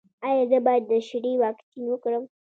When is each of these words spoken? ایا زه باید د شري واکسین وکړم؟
ایا 0.27 0.43
زه 0.49 0.57
باید 0.65 0.83
د 0.91 0.93
شري 1.07 1.33
واکسین 1.43 1.83
وکړم؟ 1.89 2.23